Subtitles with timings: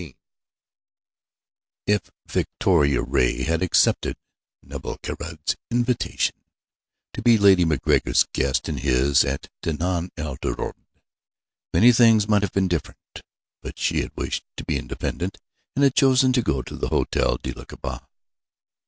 [0.01, 0.15] XVII
[1.85, 4.17] If Victoria Ray had accepted
[4.63, 6.35] Nevill Caird's invitation
[7.13, 10.73] to be Lady MacGregor's guest and his, at Djenan el Djouad,
[11.71, 13.21] many things might have been different.
[13.61, 15.37] But she had wished to be independent,
[15.75, 18.07] and had chosen to go to the Hotel de la Kasbah.